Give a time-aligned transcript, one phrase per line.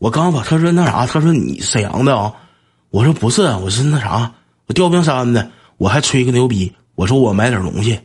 [0.00, 2.32] 我刚把他说那啥，他说你沈阳的啊？
[2.88, 4.32] 我说不是，我是那啥，
[4.66, 5.50] 我吊冰山的。
[5.76, 8.00] 我还吹个牛逼，我说我买点东西，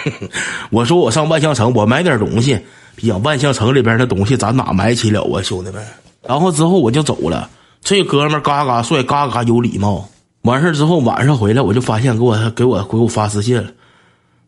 [0.70, 2.60] 我说我上万象城，我买点东西。
[2.94, 5.82] 比讲万象城里边的东西，咱哪买起了啊，兄弟们？
[6.20, 7.48] 然后之后我就走了。
[7.80, 10.06] 这哥们嘎嘎帅，嘎嘎有礼貌。
[10.42, 13.70] 完事之后晚上回来，我就发现给我给我给我发私信了，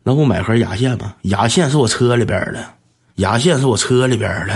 [0.03, 1.15] 能给我买盒牙线吗？
[1.23, 2.63] 牙线是我车里边的，
[3.17, 4.55] 牙线是我车里边的，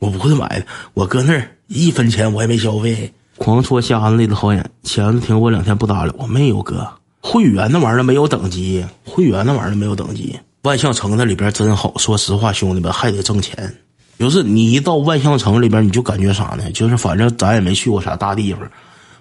[0.00, 0.66] 我不会买的。
[0.94, 6.84] 我搁那儿一分钱我也没消费，狂戳瞎子那个好眼，前子停我两天不搭理，我没有哥。
[7.20, 10.36] 会员那玩意儿没有等级，会员那玩意儿没有等级。
[10.62, 13.72] 万象城那里边真好，说实话，兄弟们还得挣钱。
[14.18, 16.70] 就是你一到万象城里边，你就感觉啥呢？
[16.72, 18.62] 就是反正咱也没去过啥大地方，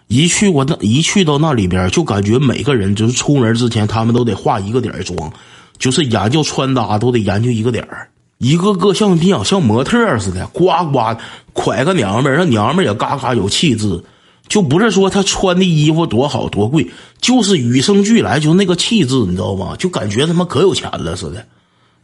[0.08, 5.32] 一去过那一去到那里边，就感觉每个人就是出门之前，他们都得化一个点儿妆，
[5.78, 11.18] 就是研究穿搭都得研究一个点儿，一个个像比较像模特似的，呱呱
[11.52, 14.04] 拐个娘们儿，让娘们儿也嘎嘎有气质。
[14.48, 19.76] 就不是说他穿的衣服多好多贵，就是与生俱来，就那个气质，你知道吗？
[19.78, 21.46] 就感觉他妈可有钱了似的，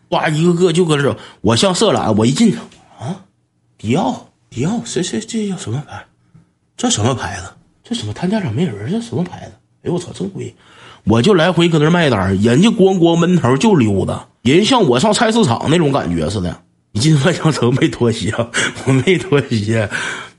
[0.09, 2.57] 哇，一个个就搁这，我像色懒，我一进去
[2.99, 3.23] 啊，
[3.77, 6.05] 迪奥，迪奥，谁谁这叫什么牌？
[6.77, 7.49] 这什么牌子？
[7.81, 8.91] 这什么他家长没人？
[8.91, 9.53] 这什么牌子？
[9.83, 10.53] 哎呦我操，真贵！
[11.05, 16.61] 我就来回搁那卖单，人家咣咣闷头就溜达，人像我上菜市场那种感觉似的。
[16.91, 18.33] 你进万象城没脱鞋？
[18.85, 19.89] 我没脱鞋。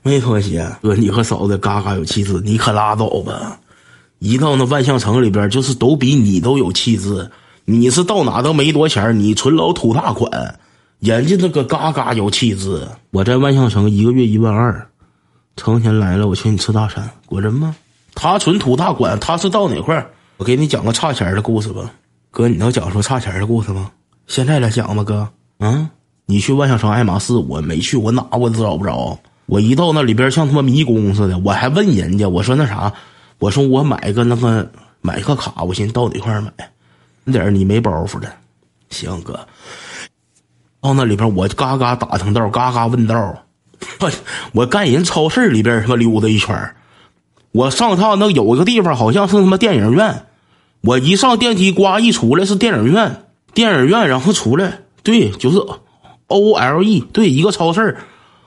[0.03, 3.59] 没脱鞋，哥，你和嫂子嘎嘎有气质，你可拉倒吧！
[4.19, 7.29] 一到那万象城里边，就是都比你都有气质。
[7.65, 10.57] 你是到哪都没多钱，你纯老土大款，
[10.99, 12.87] 人家那个嘎嘎有气质。
[13.11, 14.87] 我在万象城一个月一万二，
[15.57, 17.75] 成天来了，我请你吃大餐，果真吗？
[18.15, 20.07] 他纯土大款，他是到哪块？
[20.37, 21.91] 我给你讲个差钱的故事吧，
[22.31, 23.91] 哥，你能讲出差钱的故事吗？
[24.27, 25.27] 现在来讲吧，哥。
[25.59, 25.89] 嗯，
[26.25, 29.17] 你去万象城爱马仕，我没去，我哪我都找不着。
[29.47, 32.91] 我一到那里边像他妈迷宫似的，我还问人家，我说那啥，
[33.39, 34.69] 我说我买个那个
[35.01, 36.51] 买个卡，我寻思到哪块买，
[37.23, 38.29] 那点你没包袱的，
[38.89, 39.47] 行哥，
[40.81, 43.15] 到那里边我嘎嘎打听道，嘎嘎问道，
[44.01, 44.11] 我
[44.51, 46.75] 我干人超市里边他妈溜达一圈
[47.53, 50.26] 我上趟那有一个地方好像是他妈电影院，
[50.87, 55.57] 我一上电梯呱一出来是电影院，电影院然后出来对就是
[56.27, 57.97] O L E 对一个超市。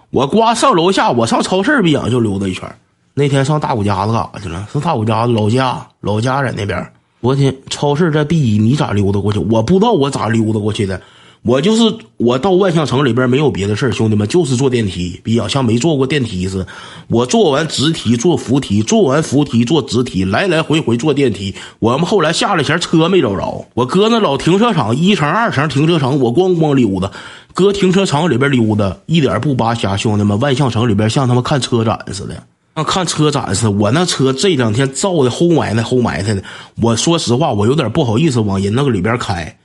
[0.09, 2.67] 我呱上楼下，我上超市，比养就溜达一圈。
[3.13, 4.67] 那天上大古家子干啥去了？
[4.73, 6.91] 上大古家子老家，老家在那边。
[7.21, 9.39] 昨天超市在 B 一，你咋溜达过去？
[9.51, 10.99] 我不知道我咋溜达过去的。
[11.43, 16.67] 我就是我到万象城里边没有别的事兄弟们就是坐电梯，比较像没坐过电梯似的。
[17.09, 21.55] 我坐完直梯坐扶梯，坐完扶梯坐直梯，来来回回坐电梯。
[21.79, 27.11] 我们后来下来前车没找着，我搁那老停车场一层二层停车场，我咣咣溜达。
[27.55, 32.35] 搁停车场里边溜达，一点不扒瞎，兄弟们，万象城里边像他妈看车展似的，
[32.77, 33.71] 像看车展似的。
[33.71, 36.43] 我那车这两天造的齁埋汰齁埋汰的，
[36.83, 39.57] 我说实话，我有点不好意思往人那个里边开。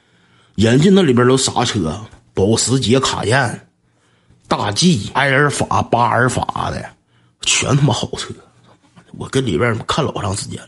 [0.55, 1.99] 人家那里边都啥车？
[2.33, 3.67] 保时捷卡宴、
[4.47, 6.85] 大 G、埃尔法、巴尔法的，
[7.41, 8.33] 全他妈好车。
[9.17, 10.67] 我跟里边看老长时间了。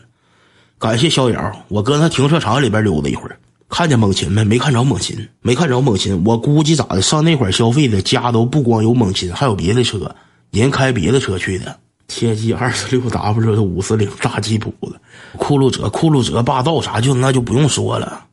[0.78, 3.38] 感谢逍遥，我搁那停车场里边溜达一会儿。
[3.68, 4.44] 看见猛禽没？
[4.44, 6.22] 没看着猛禽，没看着猛禽。
[6.24, 7.02] 我估计咋的？
[7.02, 10.14] 上那块消费的家都不光有猛禽，还有别的车，
[10.50, 11.78] 人开别的车去的。
[12.08, 14.98] 切记二十六 W 五四零大吉普子，
[15.36, 18.24] 酷路泽、酷路泽霸道啥就那就不用说了。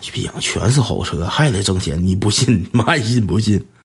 [0.00, 2.66] 哎呀，别讲，全是好车，还得挣钱，你不信？
[2.72, 3.62] 妈信不信？